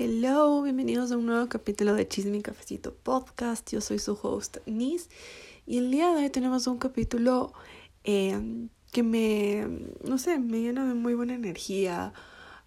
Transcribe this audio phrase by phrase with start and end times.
[0.00, 3.68] Hello, bienvenidos a un nuevo capítulo de Chisme y Cafecito Podcast.
[3.72, 5.10] Yo soy su host Nis
[5.66, 7.52] y el día de hoy tenemos un capítulo
[8.04, 9.66] eh, que me,
[10.04, 12.12] no sé, me llena de muy buena energía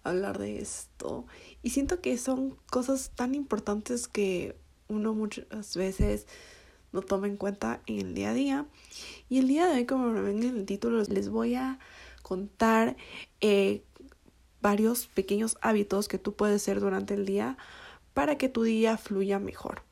[0.04, 1.24] hablar de esto
[1.62, 4.54] y siento que son cosas tan importantes que
[4.88, 6.26] uno muchas veces
[6.92, 8.66] no toma en cuenta en el día a día.
[9.30, 11.78] Y el día de hoy, como ven en el título, les voy a
[12.22, 12.96] contar
[13.40, 13.84] eh,
[14.62, 17.58] varios pequeños hábitos que tú puedes hacer durante el día
[18.14, 19.82] para que tu día fluya mejor.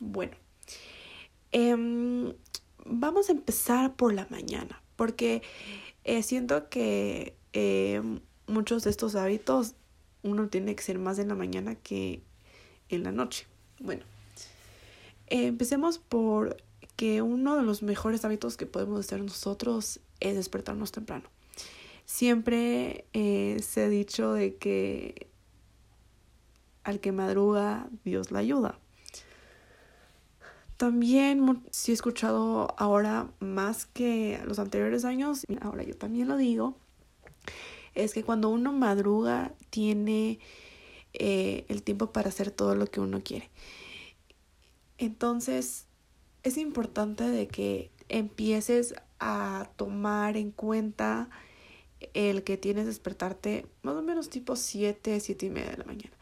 [0.00, 0.36] Bueno,
[1.52, 2.34] em,
[2.84, 5.42] vamos a empezar por la mañana, porque
[6.04, 9.74] eh, siento que em, muchos de estos hábitos
[10.22, 12.22] uno tiene que ser más en la mañana que
[12.88, 13.46] en la noche.
[13.78, 14.04] Bueno,
[15.26, 16.56] empecemos por
[16.96, 21.28] que uno de los mejores hábitos que podemos hacer nosotros es despertarnos temprano.
[22.08, 25.28] Siempre eh, se ha dicho de que
[26.82, 28.78] al que madruga, Dios la ayuda.
[30.78, 36.76] También si he escuchado ahora más que los anteriores años, ahora yo también lo digo,
[37.94, 40.38] es que cuando uno madruga tiene
[41.12, 43.50] eh, el tiempo para hacer todo lo que uno quiere.
[44.96, 45.84] Entonces
[46.42, 51.28] es importante de que empieces a tomar en cuenta
[52.14, 56.16] el que tienes despertarte más o menos tipo 7, 7 y media de la mañana.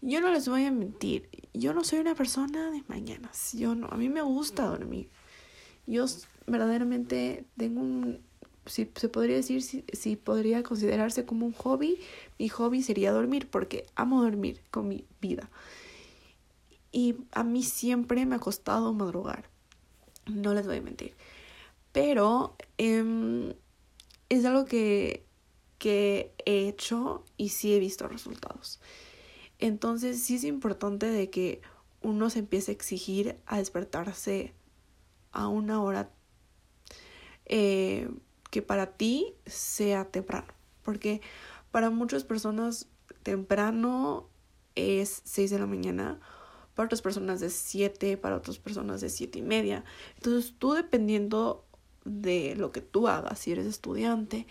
[0.00, 3.88] Yo no les voy a mentir, yo no soy una persona de mañanas, yo no,
[3.88, 5.08] a mí me gusta dormir.
[5.86, 6.04] Yo
[6.46, 8.20] verdaderamente tengo un,
[8.66, 11.98] si se podría decir, si, si podría considerarse como un hobby,
[12.38, 15.50] mi hobby sería dormir porque amo dormir con mi vida.
[16.92, 19.50] Y a mí siempre me ha costado madrugar,
[20.26, 21.14] no les voy a mentir.
[21.90, 23.54] Pero eh,
[24.28, 25.24] es algo que,
[25.78, 28.80] que he hecho y sí he visto resultados.
[29.58, 31.60] Entonces sí es importante de que
[32.00, 34.54] uno se empiece a exigir a despertarse
[35.32, 36.10] a una hora
[37.46, 38.08] eh,
[38.50, 40.48] que para ti sea temprano.
[40.82, 41.20] Porque
[41.70, 42.88] para muchas personas
[43.22, 44.28] temprano
[44.74, 46.20] es 6 de la mañana,
[46.74, 49.84] para otras personas es 7, para otras personas es 7 y media.
[50.16, 51.67] Entonces tú dependiendo
[52.08, 54.46] de lo que tú hagas, si eres estudiante,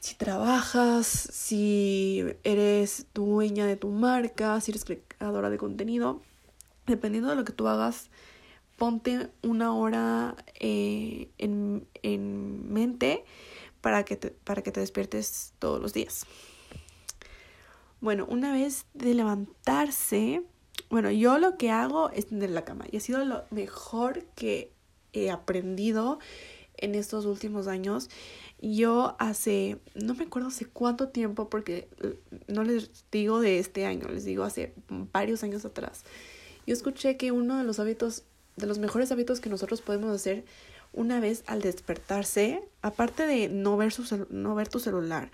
[0.00, 6.22] si trabajas, si eres dueña de tu marca, si eres creadora de contenido,
[6.86, 8.10] dependiendo de lo que tú hagas,
[8.76, 13.24] ponte una hora eh, en, en, mente
[13.80, 16.24] para que, te, para que te despiertes todos los días.
[18.00, 20.44] Bueno, una vez de levantarse,
[20.88, 24.72] bueno, yo lo que hago es tender la cama y ha sido lo mejor que
[25.12, 26.18] he aprendido
[26.76, 28.08] en estos últimos años.
[28.60, 31.88] Yo hace, no me acuerdo hace cuánto tiempo, porque
[32.46, 36.04] no les digo de este año, les digo hace varios años atrás.
[36.66, 38.24] Yo escuché que uno de los hábitos,
[38.56, 40.44] de los mejores hábitos que nosotros podemos hacer
[40.92, 45.30] una vez al despertarse, aparte de no ver, su no ver tu celular,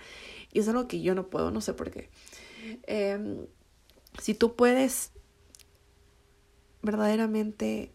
[0.52, 2.10] y es algo que yo no puedo, no sé por qué.
[2.86, 3.46] Em,
[4.20, 5.10] si tú puedes
[6.82, 7.92] verdaderamente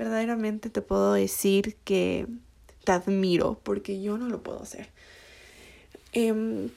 [0.00, 2.26] verdaderamente te puedo decir que
[2.84, 4.88] te admiro porque yo no lo puedo hacer.
[6.14, 6.70] Em,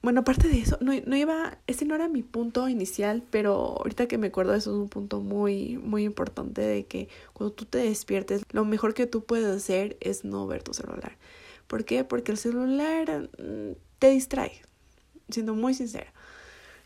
[0.00, 4.08] bueno, aparte de eso, no, no, iba, ese no era mi punto inicial, pero ahorita
[4.08, 7.76] que me acuerdo, eso es un punto muy, muy importante de que cuando tú te
[7.76, 11.18] despiertes, lo mejor que tú puedes hacer es no ver tu celular.
[11.66, 12.02] ¿Por qué?
[12.02, 14.62] Porque el celular mm, te distrae,
[15.28, 16.14] siendo muy sincera.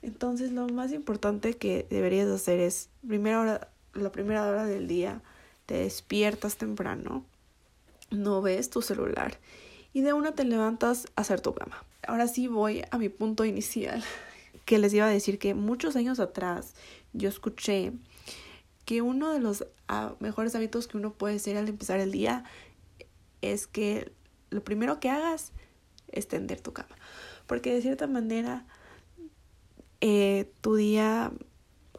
[0.03, 5.23] Entonces, lo más importante que deberías hacer es, primera hora, la primera hora del día,
[5.73, 7.25] te despiertas temprano,
[8.11, 9.39] no ves tu celular
[9.95, 11.83] y de una te levantas a hacer tu cama.
[12.07, 14.05] Ahora sí voy a mi punto inicial,
[14.67, 16.75] que les iba a decir que muchos años atrás
[17.15, 17.95] yo escuché
[18.85, 22.45] que uno de los ah, mejores hábitos que uno puede hacer al empezar el día
[23.41, 24.13] es que
[24.51, 25.53] lo primero que hagas
[26.09, 26.95] es tender tu cama.
[27.47, 28.67] Porque de cierta manera
[30.03, 31.33] eh, tu día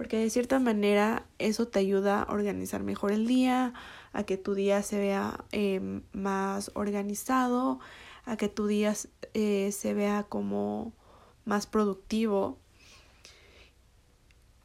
[0.04, 3.74] porque de cierta manera eso te ayuda a organizar mejor el día,
[4.12, 7.80] a que tu día se vea em, más organizado,
[8.26, 8.94] a que tu día
[9.34, 10.92] eh, se vea como
[11.46, 12.58] más productivo.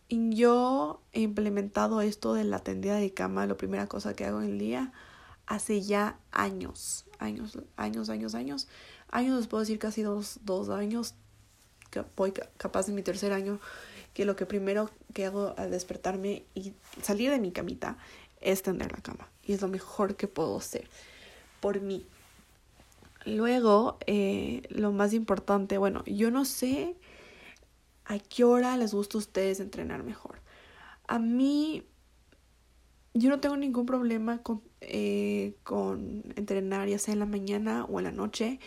[0.09, 4.43] Y yo he implementado esto de la tendida de cama, la primera cosa que hago
[4.43, 4.93] en el día,
[5.47, 8.67] hace ya años, años, años, años, años.
[9.09, 11.15] Años, les puedo decir casi dos, dos años,
[12.17, 13.61] voy capaz de mi tercer año
[14.19, 16.73] que lo que primero que hago al despertarme y
[17.03, 17.97] salir de mi camita
[18.41, 19.29] es tender la cama.
[19.45, 20.89] Y es lo mejor que puedo hacer
[21.61, 22.05] por mí.
[23.25, 26.97] Luego, eh, lo más importante, bueno, yo no sé
[28.07, 30.41] a qué hora les gusta a ustedes entrenar mejor.
[31.07, 31.85] A mí,
[33.15, 38.01] yo no tengo ningún problema con, eh, con entrenar ya sea en la mañana o
[38.01, 38.59] en la noche.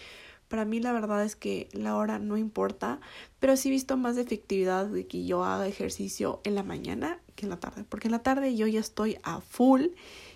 [0.52, 3.00] Para mí la verdad es que la hora no importa,
[3.40, 7.46] pero sí he visto más efectividad de que yo haga ejercicio en la mañana que
[7.46, 9.84] en la tarde, porque en la tarde yo ya estoy a full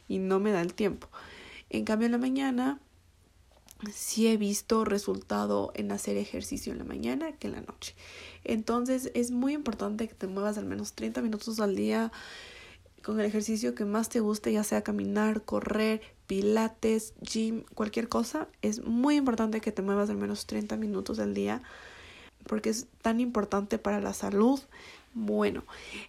[0.07, 1.09] y no me da el tiempo.
[1.69, 2.79] En cambio en la mañana
[3.93, 7.93] sí he visto resultado en hacer ejercicio en la mañana que en la noche.
[8.45, 12.13] Entonces es muy importante que te muevas al menos 30 minutos al día
[13.03, 18.47] con el ejercicio que más te guste, ya sea caminar, correr, pilates, gym, cualquier cosa,
[18.61, 21.61] es muy importante que te muevas al menos 30 minutos al día
[22.47, 24.59] porque es tan importante para la salud.
[25.13, 25.63] Bueno,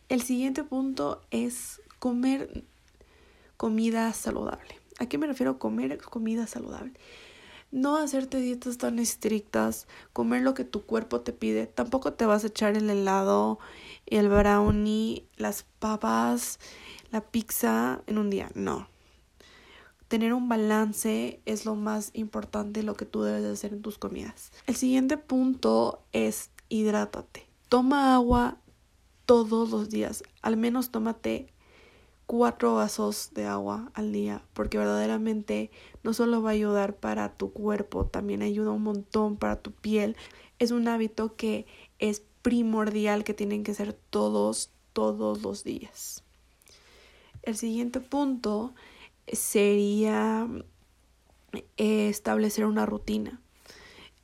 [0.09, 2.65] el siguiente punto es comer
[3.57, 4.81] comida saludable.
[4.99, 6.93] ¿A qué me refiero comer comida saludable?
[7.73, 11.67] No hacerte dietas tan estrictas, comer lo que tu cuerpo te pide.
[11.67, 13.59] Tampoco te vas a echar el helado,
[14.07, 16.59] el brownie, las papas,
[17.11, 18.51] la pizza en un día.
[18.55, 18.89] No,
[20.09, 23.99] tener un balance es lo más importante, lo que tú debes de hacer en tus
[23.99, 24.53] comidas.
[24.67, 27.47] El siguiente punto es hidrátate.
[27.69, 28.59] Toma agua
[29.25, 30.23] todos los días.
[30.43, 31.53] Al menos tómate
[32.27, 35.71] cuatro vasos de agua al día porque verdaderamente
[36.03, 40.17] no solo va a ayudar para tu cuerpo, también ayuda un montón para tu piel.
[40.59, 41.67] Es un hábito que
[41.99, 46.23] es primordial que tienen que ser todos, todos los días.
[47.43, 48.75] El siguiente punto
[49.33, 50.49] sería
[51.77, 53.41] eh, establecer una rutina.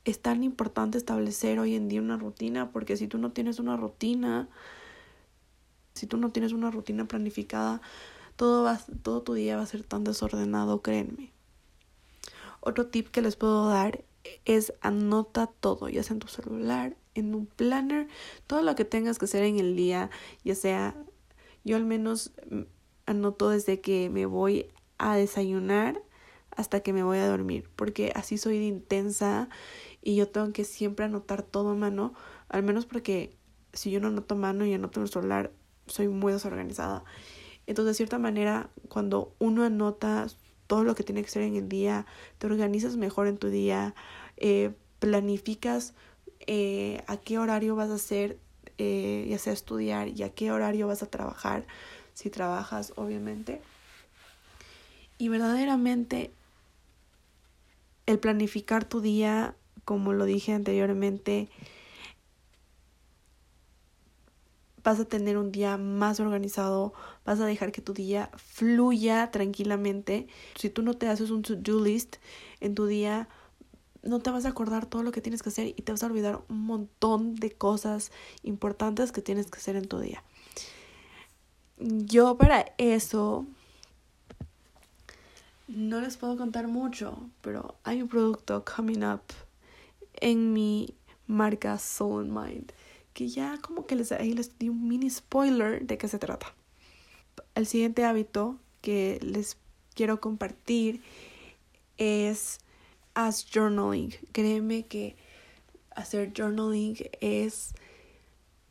[0.05, 3.77] Es tan importante establecer hoy en día una rutina porque si tú no tienes una
[3.77, 4.49] rutina,
[5.93, 7.81] si tú no tienes una rutina planificada,
[8.35, 11.31] todo, va, todo tu día va a ser tan desordenado, créanme.
[12.59, 14.03] Otro tip que les puedo dar
[14.45, 18.07] es anota todo, ya sea en tu celular, en un planner,
[18.47, 20.09] todo lo que tengas que hacer en el día,
[20.43, 20.95] ya sea,
[21.63, 22.61] yo al menos mm,
[23.05, 24.67] anoto desde que me voy
[24.97, 26.01] a desayunar
[26.55, 29.49] hasta que me voy a dormir, porque así soy de intensa
[30.01, 32.13] y yo tengo que siempre anotar todo a mano,
[32.49, 33.35] al menos porque
[33.73, 35.51] si yo no anoto a mano y anoto en el celular,
[35.87, 37.03] soy muy desorganizada.
[37.65, 40.27] Entonces, de cierta manera, cuando uno anota
[40.67, 42.05] todo lo que tiene que ser en el día,
[42.37, 43.95] te organizas mejor en tu día,
[44.37, 45.93] eh, planificas
[46.47, 48.37] eh, a qué horario vas a hacer,
[48.77, 51.65] eh, ya sea estudiar, y a qué horario vas a trabajar,
[52.13, 53.61] si trabajas, obviamente.
[55.23, 56.33] Y verdaderamente
[58.07, 59.55] el planificar tu día,
[59.85, 61.47] como lo dije anteriormente,
[64.83, 66.93] vas a tener un día más organizado,
[67.23, 70.27] vas a dejar que tu día fluya tranquilamente.
[70.55, 72.17] Si tú no te haces un to-do list
[72.59, 73.29] en tu día,
[74.01, 76.07] no te vas a acordar todo lo que tienes que hacer y te vas a
[76.07, 78.11] olvidar un montón de cosas
[78.41, 80.21] importantes que tienes que hacer en tu día.
[81.77, 83.47] Yo para eso
[85.67, 89.21] no les puedo contar mucho, pero hay un producto coming up
[90.15, 90.93] en mi
[91.27, 92.71] marca Soul Mind
[93.13, 96.53] que ya como que les, ahí les di un mini spoiler de qué se trata.
[97.55, 99.57] El siguiente hábito que les
[99.93, 101.01] quiero compartir
[101.97, 102.59] es
[103.13, 104.13] as journaling.
[104.31, 105.15] Créeme que
[105.91, 107.73] hacer journaling es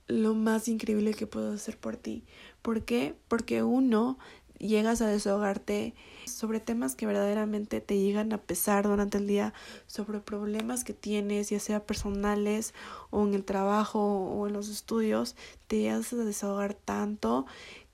[0.08, 2.24] lo más increíble que puedo hacer por ti.
[2.60, 3.14] ¿Por qué?
[3.28, 4.18] Porque uno
[4.62, 9.52] llegas a desahogarte sobre temas que verdaderamente te llegan a pesar durante el día,
[9.86, 12.72] sobre problemas que tienes, ya sea personales
[13.10, 17.44] o en el trabajo o en los estudios, te haces a desahogar tanto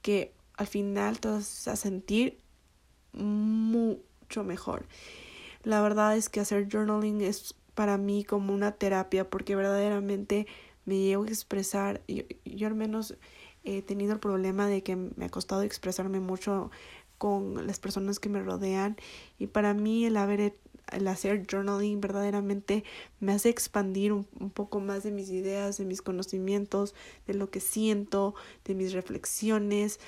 [0.03, 2.39] que al final te vas a sentir
[3.13, 4.87] mucho mejor.
[5.65, 10.47] La verdad es que hacer journaling es para mí como una terapia porque verdaderamente
[10.85, 13.17] me llevo a expresar, yo, yo al menos
[13.65, 16.71] he tenido el problema de que me ha costado expresarme mucho
[17.19, 18.97] con las personas que me rodean
[19.39, 20.55] y para mí el haber
[20.93, 22.85] el hacer journaling verdaderamente
[23.21, 26.95] me hace expandir un, poco más de mis ideas, de mis conocimientos,
[27.27, 28.35] de lo que siento,
[28.65, 30.01] de mis reflexiones.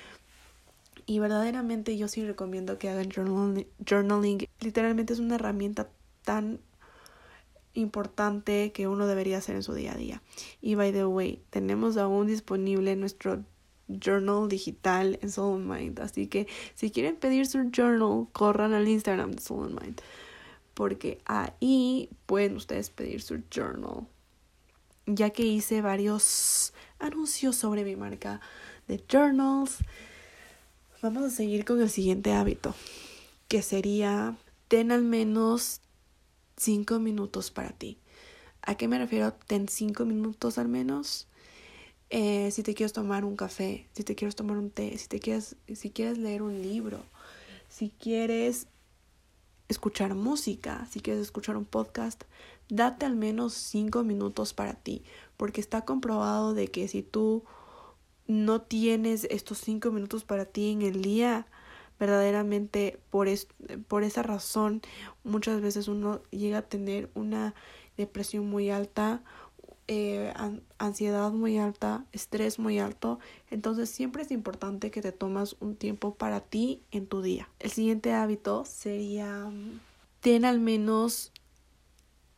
[1.05, 3.67] Y verdaderamente yo sí recomiendo que hagan journaling.
[3.87, 4.47] journaling.
[4.59, 5.89] Literalmente es una herramienta
[6.23, 6.59] tan
[7.73, 10.21] importante que uno debería hacer en su día a día.
[10.61, 13.43] Y by the way, tenemos aún disponible nuestro
[13.87, 15.99] journal digital en Soul Mind.
[15.99, 20.01] Así que si quieren pedir su journal, corran al Instagram de Soul Mind.
[20.73, 24.07] Porque ahí pueden ustedes pedir su journal.
[25.05, 28.39] Ya que hice varios anuncios sobre mi marca
[28.87, 29.79] de journals,
[31.01, 32.73] vamos a seguir con el siguiente hábito.
[33.47, 34.35] Que sería,
[34.67, 35.81] ten al menos
[36.61, 37.97] 5 minutos para ti.
[38.61, 39.33] ¿A qué me refiero?
[39.47, 41.27] Ten 5 minutos al menos
[42.11, 45.19] eh, si te quieres tomar un café, si te quieres tomar un té, si te
[45.19, 46.99] quieres, si quieres leer un libro,
[47.67, 48.67] si quieres
[49.69, 52.25] escuchar música, si quieres escuchar un podcast,
[52.69, 55.03] date al menos cinco minutos para ti,
[55.37, 57.43] porque está comprobado de que si tú
[58.27, 61.47] no tienes estos cinco minutos para ti en el día,
[62.01, 63.27] verdaderamente por,
[63.87, 64.81] por esa razón
[65.23, 67.53] muchas veces uno llega a tener una
[67.95, 69.21] depresión muy alta,
[69.87, 70.33] eh,
[70.79, 73.19] ansiedad muy alta, estrés muy alto.
[73.51, 77.47] Entonces siempre es importante que te tomas un tiempo para ti en tu día.
[77.59, 79.51] El siguiente hábito sería
[80.21, 81.31] ten al menos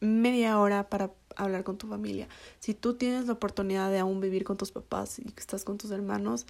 [0.01, 2.27] media hora para hablar con tu familia.
[2.59, 5.77] Si tú tienes la oportunidad de aún vivir con tus papás y que estás con
[5.77, 6.47] tus hermanos,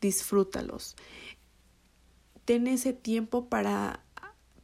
[0.00, 0.96] disfrútalos.
[2.48, 4.02] Ten ese tiempo para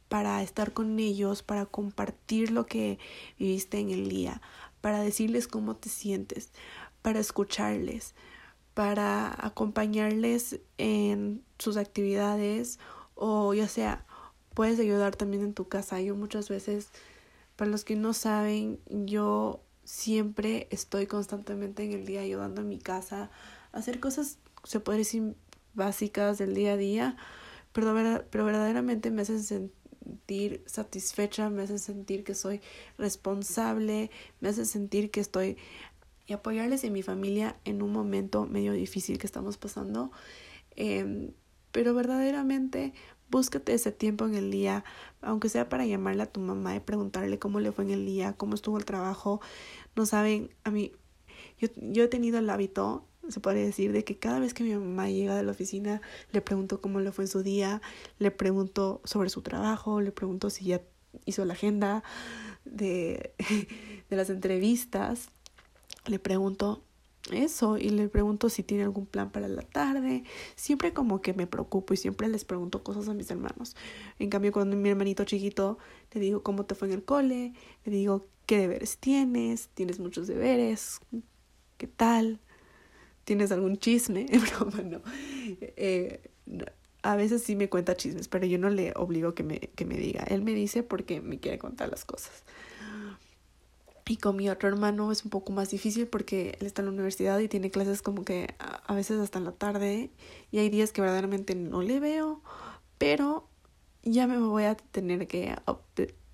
[0.07, 2.97] para estar con ellos, para compartir lo que
[3.37, 4.41] viviste en el día,
[4.81, 6.49] para decirles cómo te sientes,
[7.03, 8.15] para escucharles,
[8.73, 12.79] para acompañarles en sus actividades
[13.13, 14.03] o ya sea,
[14.55, 16.01] puedes ayudar también en tu casa.
[16.01, 16.89] Yo muchas veces
[17.55, 22.79] para los que no saben, yo siempre estoy constantemente en el día ayudando en mi
[22.79, 23.29] casa
[23.73, 25.35] a hacer cosas, se puede decir,
[25.75, 27.17] básicas del día a día,
[27.75, 27.93] pero,
[28.29, 32.61] pero verdaderamente me hacen sentir satisfecha, me hacen sentir que soy
[32.97, 35.57] responsable, me hace sentir que estoy
[36.25, 40.11] y apoyarles en mi familia en un momento medio difícil que estamos pasando.
[40.77, 41.33] Eh,
[41.73, 42.93] pero verdaderamente
[43.29, 44.85] búscate ese tiempo en el día,
[45.21, 48.31] aunque sea para llamarle a tu mamá y preguntarle cómo le fue en el día,
[48.37, 49.41] cómo estuvo el trabajo.
[49.97, 50.93] No saben, a mí,
[51.59, 54.73] yo, yo he tenido el hábito, se puede decir, de que cada vez que mi
[54.73, 56.01] mamá llega de la oficina,
[56.31, 57.81] le pregunto cómo le fue en su día,
[58.19, 60.81] le pregunto sobre su trabajo, le pregunto si ya
[61.25, 62.03] hizo la agenda
[62.65, 63.33] de,
[64.09, 65.29] de las entrevistas,
[66.05, 66.83] le pregunto
[67.31, 70.23] eso y le pregunto si tiene algún plan para la tarde.
[70.55, 73.75] Siempre como que me preocupo y siempre les pregunto cosas a mis hermanos.
[74.19, 75.77] En cambio, cuando mi hermanito chiquito
[76.11, 77.53] le digo cómo te fue en el cole,
[77.83, 80.99] le digo qué deberes tienes, tienes muchos deberes,
[81.77, 82.39] qué tal,
[83.25, 84.27] tienes algún chisme,
[84.73, 85.01] bueno,
[85.59, 86.21] eh,
[87.01, 89.97] a veces sí me cuenta chismes, pero yo no le obligo que me, que me
[89.97, 90.23] diga.
[90.23, 92.43] Él me dice porque me quiere contar las cosas.
[94.07, 96.91] Y con mi otro hermano es un poco más difícil porque él está en la
[96.91, 100.11] universidad y tiene clases como que a, veces hasta en la tarde
[100.51, 102.41] y hay días que verdaderamente no le veo,
[102.99, 103.47] pero
[104.03, 105.55] ya me voy a tener que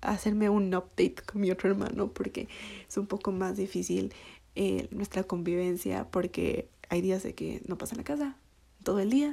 [0.02, 2.46] hacerme un update con mi otro hermano porque
[2.86, 4.12] es un poco más difícil
[4.54, 8.36] eh, nuestra convivencia porque hay días de que no pasa en la casa
[8.84, 9.32] todo el día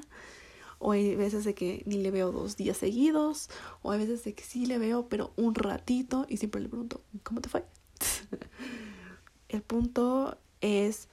[0.78, 3.50] o hay veces de que ni le veo dos días seguidos
[3.82, 7.02] o hay veces de que sí le veo pero un ratito y siempre le pregunto
[7.24, 7.66] ¿cómo te fue?
[9.50, 11.10] El punto es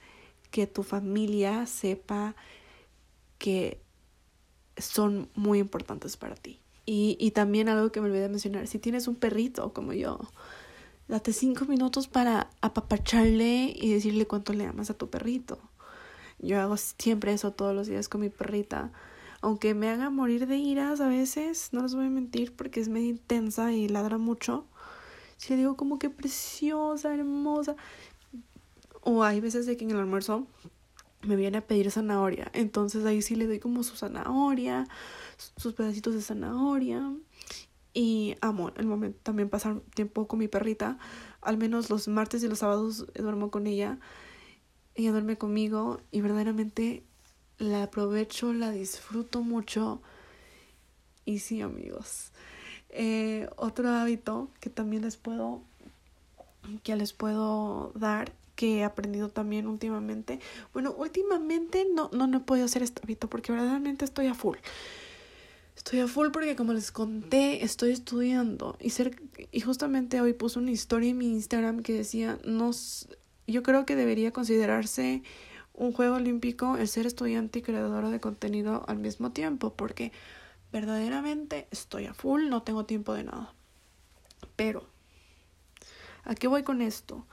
[0.49, 2.33] que tu familia sepa
[3.37, 3.81] que
[4.77, 6.61] son muy importantes para ti.
[6.85, 10.19] Y, y también algo que me olvidé mencionar, si tienes un perrito como yo,
[11.09, 15.59] date cinco minutos para apapacharle y decirle cuánto le amas a tu perrito.
[16.39, 18.91] Yo hago siempre eso todos los días con mi perrita.
[19.41, 22.89] Aunque me haga morir de iras a veces, no les voy a mentir porque es
[22.89, 24.65] medio intensa y ladra mucho.
[25.37, 27.75] Si le digo como que preciosa, hermosa.
[29.01, 30.47] O hay veces de que en el almuerzo
[31.21, 32.51] me viene a pedir zanahoria.
[32.53, 34.87] Entonces ahí sí le doy como su zanahoria,
[35.57, 37.13] sus pedacitos de zanahoria.
[37.93, 40.97] Y amo el momento también pasar tiempo con mi perrita.
[41.41, 43.99] Al menos los martes y los sábados duermo con ella.
[44.97, 47.03] Ella duerme conmigo y verdaderamente
[47.59, 50.01] la aprovecho, la disfruto mucho.
[51.23, 52.31] Y sí, amigos,
[52.89, 55.61] eh, otro hábito que también les puedo,
[56.83, 60.39] que les puedo dar, que he aprendido también últimamente.
[60.73, 64.57] Bueno, últimamente no, no, no he podido hacer este hábito porque verdaderamente estoy a full.
[65.75, 70.57] Estoy a full porque como les conté, estoy estudiando y, ser, y justamente hoy puse
[70.57, 73.07] una historia en mi Instagram que decía, nos,
[73.47, 75.23] yo creo que debería considerarse
[75.73, 80.11] un juego olímpico el ser estudiante y creadora de contenido al mismo tiempo, porque
[80.71, 83.53] verdaderamente estoy a full, no tengo tiempo de nada.
[84.55, 84.87] Pero,
[86.23, 87.25] ¿a qué voy con esto?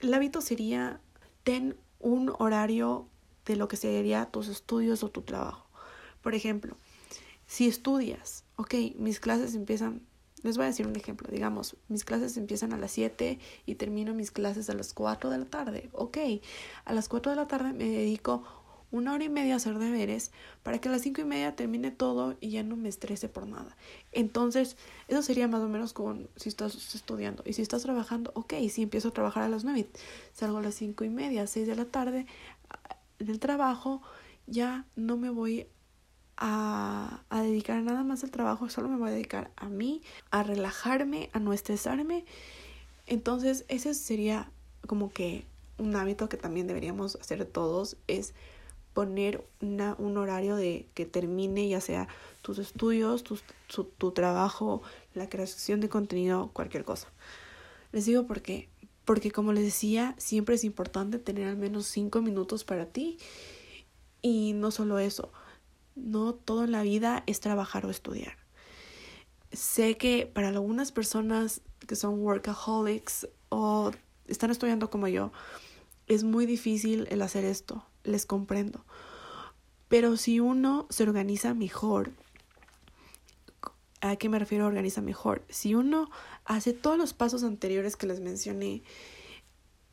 [0.00, 1.00] El hábito sería,
[1.44, 3.08] ten un horario
[3.44, 5.68] de lo que sería tus estudios o tu trabajo.
[6.22, 6.76] Por ejemplo,
[7.46, 10.02] si estudias, ok, mis clases empiezan,
[10.42, 14.14] les voy a decir un ejemplo, digamos, mis clases empiezan a las 7 y termino
[14.14, 16.18] mis clases a las 4 de la tarde, ok,
[16.84, 18.44] a las 4 de la tarde me dedico
[18.90, 21.90] una hora y media a hacer deberes para que a las cinco y media termine
[21.90, 23.76] todo y ya no me estrese por nada.
[24.12, 24.76] Entonces,
[25.08, 27.42] eso sería más o menos con si estás estudiando.
[27.46, 29.88] Y si estás trabajando, ok, si empiezo a trabajar a las nueve,
[30.32, 32.26] salgo a las cinco y media, seis de la tarde
[33.18, 34.00] del trabajo,
[34.46, 35.66] ya no me voy
[36.38, 41.30] a, dedicar nada más al trabajo, solo me voy a dedicar a mí, a relajarme,
[41.32, 42.24] a no estresarme.
[43.06, 44.50] Entonces, ese sería
[44.86, 45.44] como que
[45.78, 48.34] un hábito que también deberíamos hacer todos, es
[48.94, 52.08] poner un horario de que termine ya sea
[52.42, 54.82] tus estudios, tu, trabajo,
[55.14, 57.08] la creación de contenido, cualquier cosa.
[57.92, 58.68] Les digo por qué.
[59.04, 63.18] Porque como les decía, siempre es importante tener al menos cinco minutos para ti.
[64.20, 65.30] Y no solo eso,
[65.98, 68.36] no todo en la vida es trabajar o estudiar.
[69.52, 73.92] Sé que para algunas personas que son workaholics o
[74.26, 75.32] están estudiando como yo,
[76.06, 78.84] es muy difícil el hacer esto, les comprendo.
[79.88, 82.12] Pero si uno se organiza mejor,
[84.00, 85.44] ¿a qué me refiero organiza mejor?
[85.48, 86.10] Si uno
[86.44, 88.82] hace todos los pasos anteriores que les mencioné,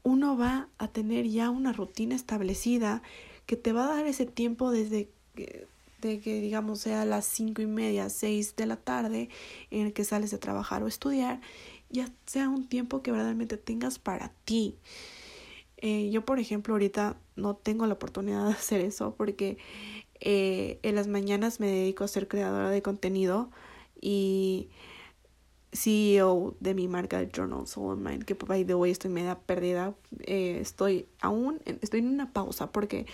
[0.04, 3.02] uno va a tener ya una rutina establecida
[3.46, 5.68] que te va a dar ese tiempo desde que,
[6.06, 9.30] que digamos sea las cinco y media, seis de la tarde
[9.72, 11.42] en el que sales de trabajar o estudiar,
[11.90, 14.78] ya sea un tiempo que verdaderamente tengas para ti.
[15.78, 19.58] Eh, yo, por ejemplo, ahorita no tengo la oportunidad de hacer eso porque
[20.20, 23.50] eh, en las mañanas me dedico a ser creadora de contenido
[24.00, 24.70] y
[25.76, 29.94] CEO de mi marca de Journal Soul Mind, que by the way estoy media perdida.
[30.22, 33.06] Eh, estoy aún, estoy en una pausa porque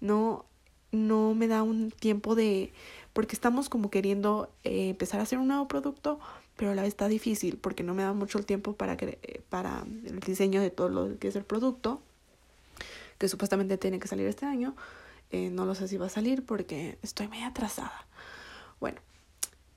[0.00, 0.46] no,
[0.94, 2.72] no me da un tiempo de,
[3.12, 6.18] porque estamos como queriendo empezar a hacer un nuevo producto,
[6.56, 8.96] pero a la vez está difícil porque no me da mucho el tiempo para,
[9.48, 12.00] para el diseño de todo lo que es el producto,
[13.18, 14.74] que supuestamente tiene que salir este año.
[15.30, 18.06] Eh, no lo sé si va a salir porque estoy media atrasada.
[18.78, 19.00] Bueno,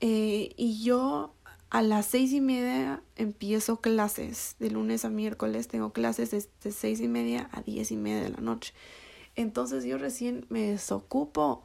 [0.00, 1.34] eh, y yo
[1.70, 4.56] a las seis y media empiezo clases.
[4.58, 8.30] De lunes a miércoles tengo clases de seis y media a diez y media de
[8.30, 8.72] la noche.
[9.38, 11.62] Entonces yo recién me desocupo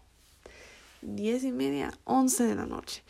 [1.01, 3.01] diez y media, once de la noche.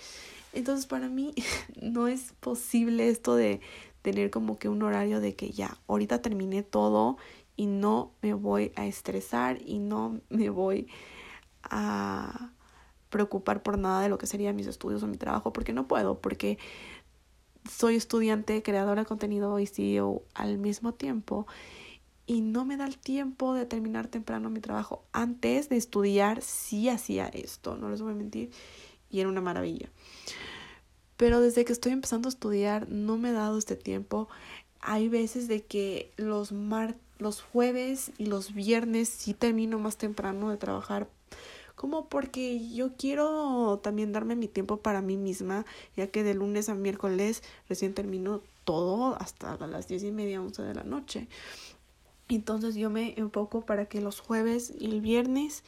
[0.54, 1.34] Entonces para mí
[1.82, 3.60] no es posible esto de
[4.04, 7.18] tener como que un horario de que ya, ahorita terminé todo
[7.58, 10.88] y no me voy a estresar y no me voy
[11.64, 12.54] a
[13.10, 16.22] preocupar por nada de lo que serían mis estudios o mi trabajo, porque no puedo,
[16.22, 16.58] porque
[17.70, 21.48] soy estudiante, creadora de contenido y CEO al mismo tiempo
[22.26, 25.04] y no me da el tiempo de terminar temprano mi trabajo.
[25.12, 28.52] Antes de estudiar sí hacía esto, no les voy a mentir,
[29.10, 29.90] y era una maravilla.
[31.18, 34.28] Pero desde que estoy empezando a estudiar no me he dado este tiempo.
[34.82, 40.50] Hay veces de que los mar los jueves y los viernes sí termino más temprano
[40.50, 41.08] de trabajar
[41.76, 45.66] como porque yo quiero también darme mi tiempo para mí misma,
[45.98, 50.62] ya que de lunes a miércoles recién termino todo hasta las diez y media, once
[50.62, 51.28] de la noche.
[52.30, 55.64] Entonces yo me enfoco para que los jueves y el viernes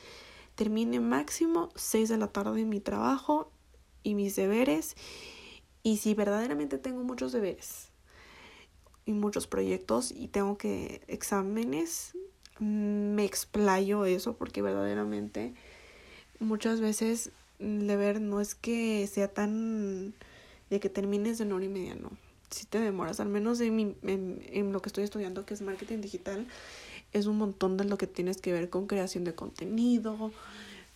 [0.56, 3.52] termine máximo seis de la tarde mi trabajo
[4.04, 4.96] y mis deberes
[5.84, 7.90] y si verdaderamente tengo muchos deberes
[9.06, 12.18] y muchos proyectos y tengo que exámenes,
[12.60, 15.54] me explayo eso porque verdaderamente
[16.40, 20.14] muchas veces el deber no es que sea tan
[20.70, 22.12] de que termines de una hora y media, no.
[22.56, 25.62] Si te demoras, al menos en, mi, en, en lo que estoy estudiando, que es
[25.62, 26.48] marketing digital,
[27.12, 30.32] es un montón de lo que tienes que ver con creación de contenido,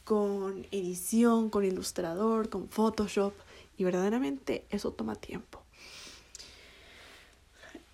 [0.05, 3.33] con edición, con ilustrador, con Photoshop.
[3.77, 5.61] Y verdaderamente eso toma tiempo.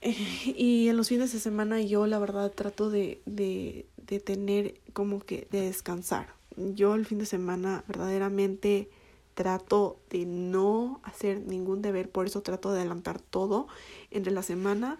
[0.45, 5.21] Y en los fines de semana yo la verdad trato de, de, de tener como
[5.21, 6.27] que de descansar.
[6.55, 8.91] Yo el fin de semana verdaderamente
[9.35, 13.67] trato de no hacer ningún deber, por eso trato de adelantar todo
[14.09, 14.97] entre la semana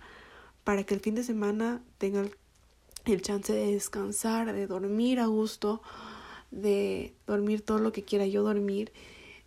[0.63, 2.25] para que el fin de semana tenga
[3.05, 5.81] el, chance de descansar, de dormir a gusto,
[6.51, 8.91] de dormir todo lo que quiera yo dormir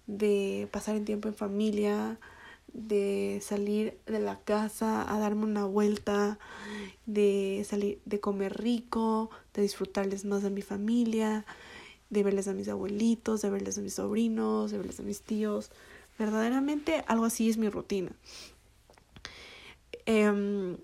[0.07, 2.19] de pasar el tiempo en familia,
[2.73, 6.39] de salir de la casa a darme una vuelta,
[7.07, 11.45] de salir, de comer rico, de disfrutarles más de mi familia,
[12.11, 15.71] de verles a mis abuelitos, de verles a mis sobrinos, de verles a mis tíos.
[16.19, 18.13] Verdaderamente algo así es mi rutina.
[20.07, 20.77] Em,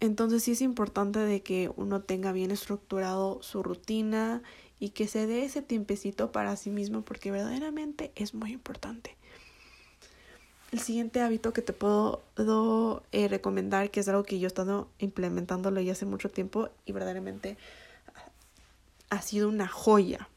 [0.00, 4.42] entonces sí es importante de que uno tenga bien estructurado su rutina
[4.78, 9.16] y que se dé ese tiempecito para sí mismo porque verdaderamente es muy importante.
[10.72, 14.88] El siguiente hábito que te puedo, eh, recomendar, que es algo que yo he estado
[14.98, 17.56] implementándolo ya hace mucho tiempo y verdaderamente
[19.10, 20.28] ha sido una joya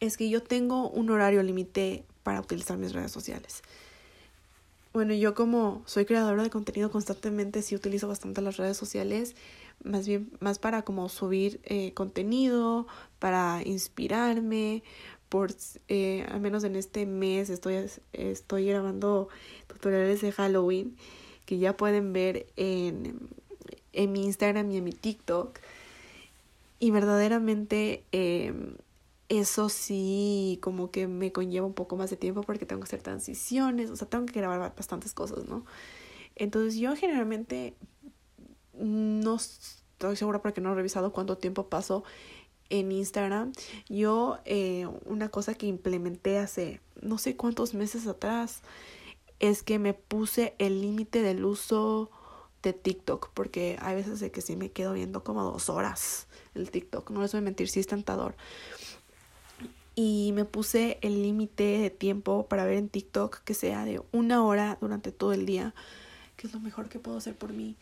[0.00, 3.62] es que yo tengo un horario límite para utilizar mis redes sociales.
[4.92, 9.36] Bueno, yo como soy creadora de contenido constantemente, sí utilizo bastante las redes sociales,
[9.84, 12.86] más bien, más para como subir eh, contenido,
[13.18, 14.82] para inspirarme,
[15.28, 15.54] por,
[15.86, 19.28] eh, al menos en este mes estoy, estoy grabando
[19.68, 20.96] tutoriales de Halloween
[21.46, 23.20] que ya pueden ver en,
[23.92, 25.60] en mi Instagram y en mi TikTok.
[26.80, 28.74] Y verdaderamente eh,
[29.28, 33.02] eso sí, como que me conlleva un poco más de tiempo porque tengo que hacer
[33.02, 35.64] transiciones, o sea, tengo que grabar bastantes cosas, ¿no?
[36.34, 37.76] Entonces yo generalmente
[38.72, 42.02] no estoy segura porque no he revisado cuánto tiempo paso
[42.70, 43.52] en Instagram.
[43.88, 48.62] Yo, eh, una cosa que implementé hace no sé cuántos meses atrás
[49.38, 52.10] es que me puse el límite del uso
[52.62, 56.70] de TikTok, porque hay veces de que sí me quedo viendo como dos horas el
[56.70, 58.34] TikTok, no les voy a mentir, sí es tentador
[59.94, 64.42] y me puse el límite de tiempo para ver en TikTok que sea de una
[64.44, 65.74] hora durante todo el día,
[66.36, 67.76] que es lo mejor que puedo hacer por mí.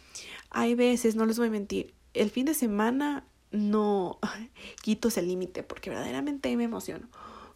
[0.50, 4.18] Hay veces, no les voy a mentir, el fin de semana no
[4.82, 7.06] quito ese límite porque verdaderamente me emociono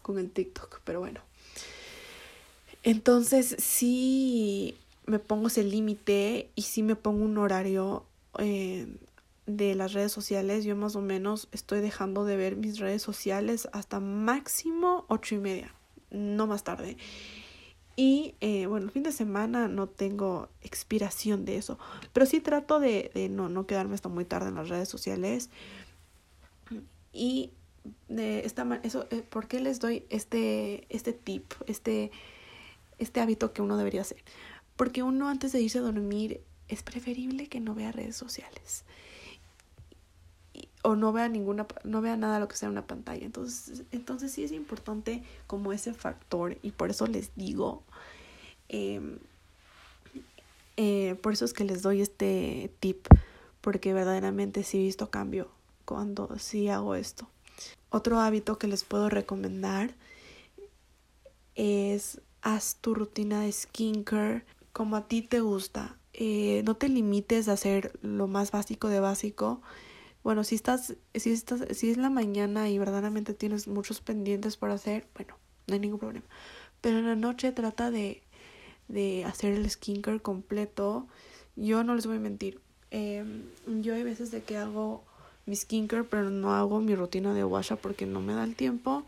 [0.01, 1.19] con el TikTok, pero bueno.
[2.83, 8.05] Entonces sí me pongo ese límite y sí me pongo un horario
[8.39, 8.87] eh,
[9.45, 13.67] de las redes sociales, yo más o menos estoy dejando de ver mis redes sociales
[13.73, 15.73] hasta máximo ocho y media,
[16.11, 16.97] no más tarde.
[17.95, 21.77] Y eh, bueno, el fin de semana no tengo expiración de eso,
[22.11, 25.49] pero sí trato de, de no, no quedarme hasta muy tarde en las redes sociales.
[27.11, 27.51] Y
[28.07, 32.11] de esta eso, eh, ¿por qué les doy este, este tip, este,
[32.97, 34.17] este hábito que uno debería hacer?
[34.75, 38.83] Porque uno antes de irse a dormir es preferible que no vea redes sociales.
[40.81, 43.25] O no vea ninguna no vea nada lo que sea en una pantalla.
[43.25, 47.83] Entonces entonces sí es importante como ese factor y por eso les digo
[48.69, 49.17] em,
[50.77, 53.07] eh, por eso es que les doy este tip
[53.61, 55.49] porque verdaderamente sí he visto cambio
[55.85, 57.29] cuando sí hago esto.
[57.89, 59.93] Otro hábito que les puedo recomendar
[61.55, 67.47] es haz tu rutina de skincare como a ti te gusta eh, no te limites
[67.47, 69.61] a hacer lo más básico de básico
[70.23, 74.71] bueno, si estás, si estás, si es la mañana y verdaderamente tienes muchos pendientes por
[74.71, 75.35] hacer, bueno,
[75.67, 76.25] no hay ningún problema.
[76.79, 78.23] Pero en la noche trata de,
[78.87, 81.07] de hacer el skincare completo.
[81.57, 82.61] Yo no les voy a mentir.
[82.91, 83.25] Eh,
[83.81, 85.03] yo hay veces de que hago
[85.45, 89.05] mi skincare, pero no hago mi rutina de washa porque no me da el tiempo.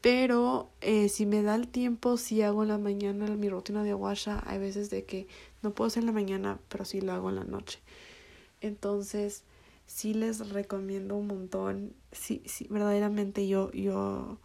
[0.00, 3.94] Pero eh, si me da el tiempo, si hago en la mañana mi rutina de
[3.94, 4.42] washa.
[4.46, 5.26] Hay veces de que
[5.62, 7.80] no puedo hacer en la mañana, pero sí lo hago en la noche.
[8.60, 9.44] Entonces,
[9.86, 11.92] sí les recomiendo un montón.
[12.12, 14.38] Sí, sí, verdaderamente yo, yo,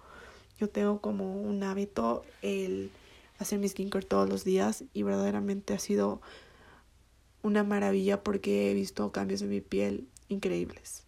[0.59, 2.91] yo tengo como un hábito el
[3.39, 6.21] hacer mi skincare todos los días y verdaderamente ha sido
[7.43, 11.04] una maravilla porque he visto cambios en mi piel increíbles.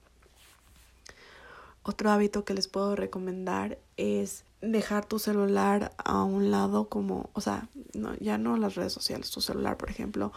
[1.88, 7.40] Otro hábito que les puedo recomendar es dejar tu celular a un lado como, o
[7.40, 10.34] sea, no, ya no las redes sociales, tu celular, por ejemplo,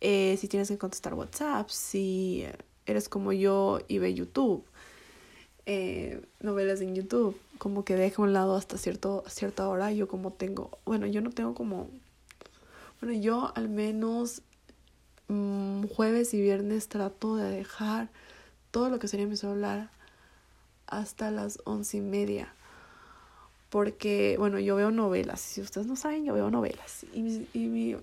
[0.00, 2.46] eh, si tienes que contestar WhatsApp, si
[2.86, 4.64] eres como yo y ve YouTube,
[5.66, 9.90] eh, novelas en YouTube, como que deja un lado hasta cierto, cierta hora.
[9.90, 11.90] Yo como tengo, bueno, yo no tengo como,
[13.00, 14.42] bueno, yo al menos
[15.26, 18.08] mm, jueves y viernes trato de dejar
[18.70, 19.90] todo lo que sería mi celular
[20.86, 22.54] hasta las once y media.
[23.70, 25.40] Porque, bueno, yo veo novelas.
[25.40, 27.04] Si ustedes no saben, yo veo novelas.
[27.12, 27.96] Y, y mi,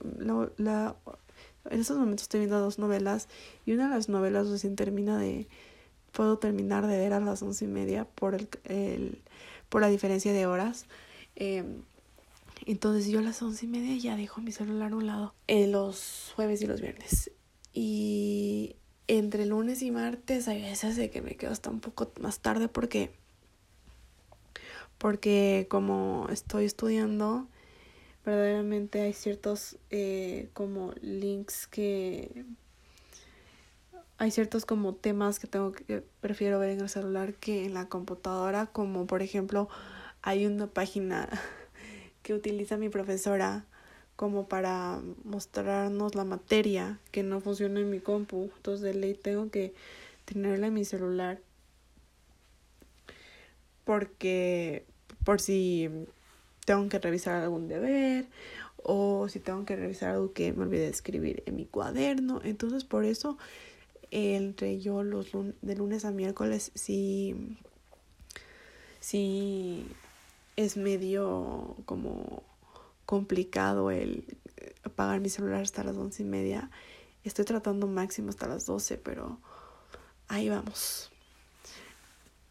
[0.58, 0.96] la
[1.70, 3.28] en estos momentos estoy viendo dos novelas
[3.66, 5.48] y una de las novelas recién termina de...
[6.12, 9.20] Puedo terminar de ver a las once y media por, el, el
[9.70, 10.86] por la diferencia de horas.
[11.36, 11.82] Em,
[12.68, 15.34] entonces yo a las once y media ya dejo mi celular a un lado.
[15.48, 17.32] En los jueves y los viernes.
[17.74, 18.76] Y
[19.18, 22.68] entre lunes y martes hay veces de que me quedo hasta un poco más tarde
[22.68, 23.12] porque
[24.98, 27.48] porque como estoy estudiando
[28.26, 32.46] verdaderamente hay ciertos eh, como links que
[34.18, 37.90] hay ciertos como temas que tengo que prefiero ver en el celular que en la
[37.90, 39.68] computadora como por ejemplo
[40.22, 41.30] hay una página
[42.24, 43.66] que utiliza mi profesora
[44.16, 49.50] como para mostrarnos la materia que no funciona en mi compu entonces de ley tengo
[49.50, 49.74] que
[50.26, 51.40] tenerla en mi celular
[53.84, 54.86] porque
[55.24, 55.90] por si
[56.66, 58.26] tengo que revisar algún deber
[58.84, 62.42] o si tengo que revisar algo que me olvidé de escribir en mi cuaderno.
[62.44, 63.38] Entonces por eso
[64.12, 67.58] entre yo los de lunes a miércoles sí,
[69.00, 69.88] sí
[70.56, 72.44] es medio como
[73.06, 74.38] complicado el
[74.84, 76.70] apagar mi celular hasta las once y media.
[77.24, 79.40] Estoy tratando máximo hasta las doce, pero
[80.28, 81.12] ahí vamos.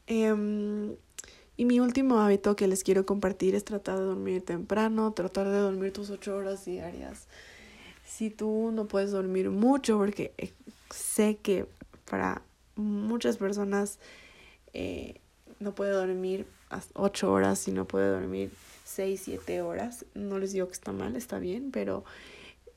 [0.07, 0.97] Em,
[1.57, 5.59] y mi último hábito que les quiero compartir es tratar de dormir temprano, tratar de
[5.59, 7.29] dormir tus ocho horas diarias.
[8.05, 10.53] Si tú no puedes dormir mucho, porque eh,
[10.91, 11.67] sé que
[12.11, 12.43] para
[12.77, 13.99] muchas personas
[14.73, 15.21] eh,
[15.61, 16.47] no puede dormir
[16.95, 18.51] ocho horas y no puede dormir
[18.93, 22.05] seis, siete horas, no les digo que está mal, está bien, pero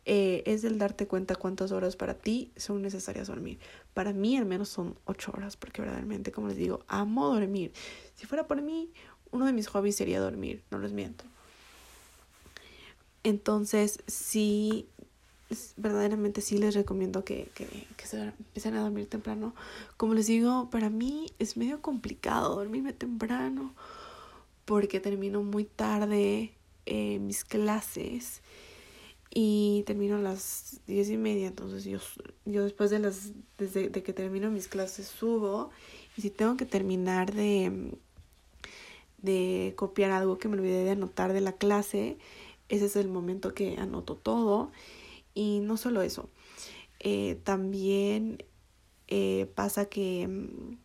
[0.05, 3.59] eh, es el darte cuenta cuántas horas para ti son necesarias dormir.
[3.93, 7.73] Para mí al menos son ocho horas, porque verdaderamente, como les digo, amo dormir.
[8.15, 8.91] Si fuera por mí,
[9.31, 11.25] uno de mis hobbies sería dormir, no les miento.
[13.23, 14.87] Entonces, sí,
[15.75, 17.65] verdaderamente sí les recomiendo que, que,
[17.97, 19.55] que se empiecen a dormir temprano.
[19.97, 23.73] Como les digo, para mí es medio complicado dormirme temprano
[24.65, 26.53] porque termino muy tarde
[26.85, 28.41] eh, mis clases
[29.33, 31.99] y termino a las diez y media, entonces yo,
[32.45, 35.71] yo después de las, desde de que termino mis clases subo
[36.17, 37.91] y si tengo que terminar de,
[39.17, 42.17] de copiar algo que me olvidé de anotar de la clase,
[42.69, 44.71] ese es el momento que anoto todo
[45.33, 46.29] y no solo eso,
[46.99, 48.43] eh, también
[49.07, 50.77] eh, pasa que mm,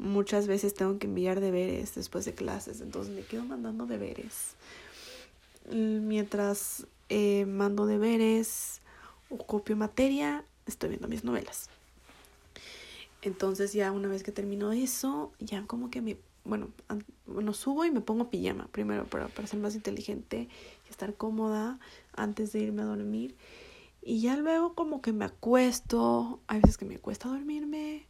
[0.00, 4.54] muchas veces tengo que enviar deberes después de clases, entonces me quedo mandando deberes.
[5.70, 8.80] Mientras eh, mando deberes
[9.28, 11.68] o copio materia, estoy viendo mis novelas.
[13.22, 16.68] Entonces ya una vez que termino eso, ya como que me, bueno,
[17.26, 20.48] bueno subo y me pongo pijama primero para, para ser más inteligente
[20.88, 21.78] y estar cómoda
[22.16, 23.36] antes de irme a dormir.
[24.02, 28.06] Y ya luego como que me acuesto, hay veces que me cuesta dormirme,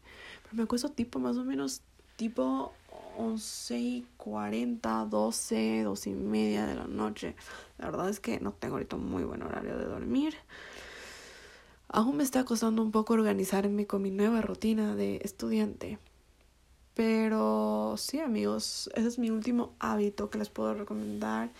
[0.53, 1.83] me acuesto tipo más o menos
[2.17, 2.73] tipo
[3.17, 7.35] 11 y 40, 12, 12 y media de la noche.
[7.79, 10.35] La verdad es que no tengo ahorita muy buen horario de dormir.
[11.89, 15.99] Aún me está costando un poco organizarme con mi nueva rutina de estudiante.
[16.95, 21.51] Pero sí, amigos, ese es mi último hábito que les puedo recomendar.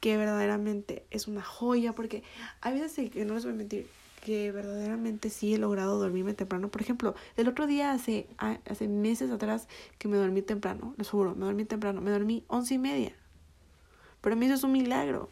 [0.00, 1.94] Que verdaderamente es una joya.
[1.94, 2.22] Porque
[2.60, 3.86] hay veces que no les voy a mentir
[4.20, 6.70] que verdaderamente sí he logrado dormirme temprano.
[6.70, 11.34] Por ejemplo, el otro día hace, hace meses atrás que me dormí temprano, les juro,
[11.34, 13.12] me dormí temprano, me dormí once y media.
[14.20, 15.30] Para mí eso es un milagro.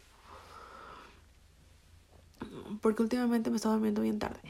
[2.80, 4.40] Porque últimamente me estaba durmiendo bien tarde.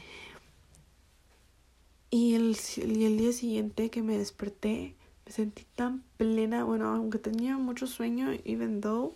[2.11, 6.63] Y el, y el día siguiente que me desperté, me sentí tan plena.
[6.63, 9.15] Bueno, aunque tenía mucho sueño, even though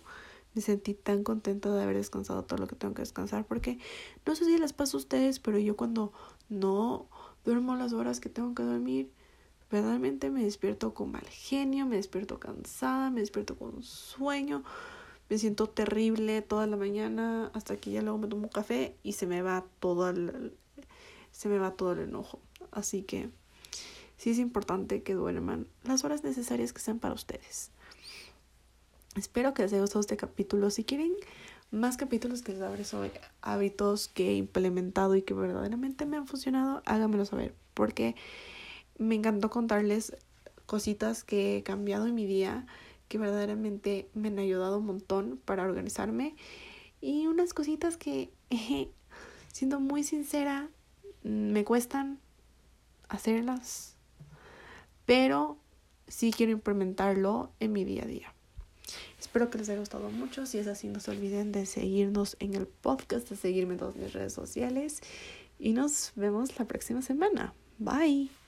[0.54, 3.78] me sentí tan contenta de haber descansado todo lo que tengo que descansar porque
[4.24, 6.12] no sé si les pasa a ustedes, pero yo cuando
[6.48, 7.06] no
[7.44, 9.10] duermo las horas que tengo que dormir,
[9.70, 14.62] verdaderamente me despierto con mal genio, me despierto cansada, me despierto con sueño,
[15.28, 19.12] me siento terrible toda la mañana hasta que ya luego me tomo un café y
[19.12, 20.56] se me va todo el,
[21.32, 22.40] se me va todo el enojo.
[22.70, 23.30] Así que
[24.16, 27.70] sí es importante que duerman las horas necesarias que sean para ustedes.
[29.16, 30.70] Espero que les haya gustado este capítulo.
[30.70, 31.12] Si quieren
[31.70, 36.26] más capítulos que les hable sobre hábitos que he implementado y que verdaderamente me han
[36.26, 37.54] funcionado, háganmelo saber.
[37.74, 38.16] Porque
[38.98, 40.16] me encantó contarles
[40.66, 42.66] cositas que he cambiado en mi día,
[43.08, 46.34] que verdaderamente me han ayudado un montón para organizarme.
[47.00, 48.30] Y unas cositas que,
[49.52, 50.68] siendo muy sincera,
[51.22, 52.18] me cuestan
[53.08, 53.94] hacerlas.
[55.06, 55.56] Pero
[56.08, 58.34] sí quiero implementarlo en mi día a día.
[59.18, 60.46] Espero que les haya gustado mucho.
[60.46, 63.96] Si es así, no se olviden de seguirnos en el podcast, de seguirme en todas
[63.96, 65.00] mis redes sociales.
[65.58, 67.54] Y nos vemos la próxima semana.
[67.78, 68.43] Bye.